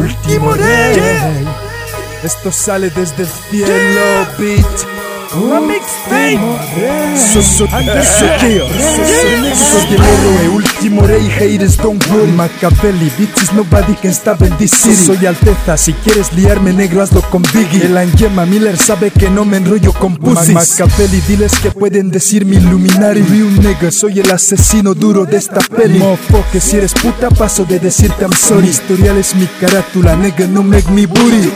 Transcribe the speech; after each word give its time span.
Último 0.00 0.52
rey. 0.52 1.46
Esto 2.24 2.50
sale 2.50 2.88
desde 2.90 3.22
el 3.24 3.28
cielo, 3.28 4.26
bitch. 4.38 4.86
Una 5.34 5.60
mixtape. 5.60 6.40
So, 7.16 7.42
so, 7.42 7.66
so, 7.66 7.66
tío. 8.40 8.66
Sos 9.54 9.90
del 9.90 10.02
héroe, 10.02 10.48
último 10.80 11.02
rey, 11.02 11.28
haters 11.28 11.76
don't 11.76 12.02
worry. 12.08 12.32
Machiavelli, 12.32 13.10
bitches, 13.18 13.52
nobody 13.52 13.94
can 13.96 14.14
stop 14.14 14.40
in 14.40 14.56
this 14.56 14.70
city. 14.70 14.96
Soy 14.96 15.26
Alteza, 15.26 15.76
si 15.76 15.92
quieres 15.92 16.32
liarme 16.32 16.72
negro 16.72 17.02
hazlo 17.02 17.20
con 17.30 17.42
Biggie. 17.52 17.84
El 17.84 17.98
Angema 17.98 18.46
Miller 18.46 18.78
sabe 18.78 19.10
que 19.10 19.28
no 19.28 19.44
me 19.44 19.58
enrollo 19.58 19.92
con 19.92 20.16
pussies. 20.16 20.54
Machiavelli, 20.54 21.20
diles 21.28 21.52
que 21.60 21.70
pueden 21.70 22.10
decir 22.10 22.46
mi 22.46 22.56
Illuminati 22.56 23.20
Real 23.20 23.60
nigga, 23.60 23.90
soy 23.90 24.20
el 24.20 24.30
asesino 24.30 24.94
duro 24.94 25.26
de 25.26 25.36
esta 25.36 25.60
peli. 25.60 25.98
Motherfucker, 25.98 26.60
si 26.60 26.76
eres 26.76 26.94
puta 26.94 27.28
paso 27.28 27.66
de 27.66 27.78
decirte 27.78 28.24
I'm 28.24 28.32
sorry. 28.32 28.68
Historial 28.68 29.18
es 29.18 29.34
mi 29.34 29.46
carátula, 29.60 30.16
nigga, 30.16 30.46
no 30.46 30.62
make 30.62 30.90
me 30.90 31.06
booty. 31.06 31.52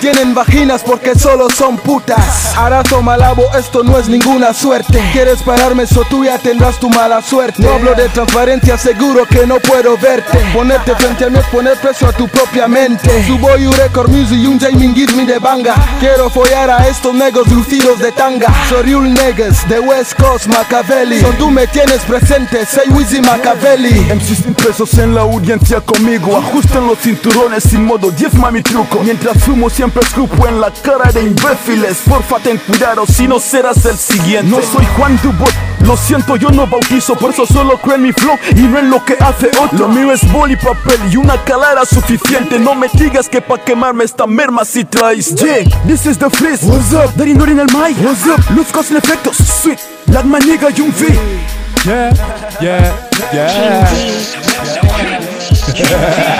Tienen 0.01 0.35
vaginas 0.35 0.83
porque 0.83 1.15
solo 1.15 1.49
son 1.49 1.79
putas. 1.79 2.55
Arazo 2.57 3.01
malabo, 3.01 3.45
esto 3.57 3.85
no 3.85 3.97
es 3.97 4.09
ninguna 4.09 4.53
suerte. 4.53 5.01
Quieres 5.13 5.43
pararme, 5.43 5.87
so 5.87 6.03
tú 6.11 6.25
ya 6.25 6.37
tendrás 6.39 6.79
tu 6.81 6.91
mala 6.91 7.23
suerte 7.23 7.63
No 7.63 7.75
hablo 7.75 7.95
de 7.95 8.09
transparencia, 8.09 8.77
seguro 8.77 9.25
que 9.27 9.47
no 9.47 9.61
puedo 9.61 9.97
verte. 9.97 10.39
Ponerte 10.53 10.95
frente 10.97 11.27
a 11.27 11.31
mí 11.31 11.39
es 11.39 11.47
poner 11.47 11.79
precio 11.79 12.09
a 12.09 12.13
tu 12.13 12.27
propia 12.29 12.67
mente. 12.67 13.25
Subo 13.27 13.57
y 13.57 13.67
un 13.67 13.73
record 13.75 14.11
music 14.11 14.39
y 14.39 14.47
un 14.47 14.59
Jamie 14.59 14.93
Give 14.93 15.13
me 15.15 15.25
de 15.25 15.39
banga. 15.39 15.75
Quiero 16.01 16.29
follar 16.29 16.71
a 16.71 16.89
estos 16.89 17.15
negros 17.15 17.47
lucidos 17.49 18.01
de 18.01 18.11
tanga. 18.11 18.53
Soy 18.69 18.83
real 18.83 19.15
niggas 19.15 19.67
de 19.69 19.79
West 19.79 20.15
Coast, 20.21 20.49
Machiavelli. 20.49 21.21
Son 21.21 21.37
me 21.53 21.67
tienes 21.67 22.01
presente, 22.03 22.65
soy 22.67 22.89
Wizzy 22.95 23.21
Machiavelli. 23.21 23.93
MCs 24.15 24.47
impresos 24.47 24.95
en 24.95 25.15
la 25.15 25.23
audiencia 25.23 25.81
conmigo 25.81 26.37
Ajusten 26.37 26.87
los 26.87 26.99
cinturones 26.99 27.65
sin 27.65 27.85
modo 27.85 28.11
10 28.11 28.35
mami 28.35 28.63
truco. 28.63 29.01
Mientras 29.03 29.43
fumo 29.43 29.69
siempre 29.69 30.03
escupo 30.03 30.47
en 30.49 30.61
la 30.61 30.71
cara 30.71 31.13
de 31.13 31.23
imbéciles. 31.23 32.03
Porfa 32.09 32.39
ten 32.39 32.59
cuidado 32.59 33.07
si 33.07 33.29
no 33.29 33.39
serás 33.39 33.85
el 33.85 33.97
siguiente. 33.97 34.51
No 34.51 34.63
soy 34.63 34.87
Juan 34.97 35.19
Dubot, 35.23 35.53
lo 35.85 35.97
siento 35.97 36.37
yo 36.37 36.51
no 36.51 36.67
bautizo 36.67 37.15
Por 37.15 37.31
eso 37.31 37.47
solo 37.47 37.79
creo 37.79 37.97
en 37.97 38.03
mi 38.03 38.13
flow 38.13 38.39
y 38.57 38.63
no 38.63 38.79
en 38.79 38.91
lo 38.91 39.05
que 39.05 39.17
hace 39.21 39.51
otro. 39.61 39.79
Lo 39.79 39.89
mío 39.89 40.13
es 40.13 40.31
bol 40.33 40.51
y 40.51 40.57
papel 40.57 41.01
y 41.11 41.17
una 41.17 41.37
calera 41.45 41.85
suficiente. 41.85 42.59
No 42.59 42.75
me 42.75 42.89
digas 42.93 43.29
que 43.29 43.41
pa' 43.41 43.59
quemarme 43.59 44.05
esta 44.05 44.27
merma 44.27 44.65
si 44.65 44.85
traes. 44.85 45.35
Yeah, 45.35 45.65
this 45.87 46.07
is 46.07 46.19
the 46.19 46.31
freeze 46.31 46.65
What's 46.65 46.93
up? 46.93 47.15
Daddy 47.17 47.35
Nori 47.35 47.53
en 47.53 47.61
el 47.61 47.67
mic. 47.67 47.97
What's 48.05 48.27
up? 48.27 48.41
Luz 48.55 48.69
con 48.73 48.85
efectos 48.97 49.37
Sweet, 49.37 49.79
Black 50.07 50.25
Maniga 50.25 50.69
y 50.77 50.81
un 50.81 50.91
V 50.91 51.07
Yeah, 51.85 52.13
yeah, 52.61 53.09
yeah 53.33 53.89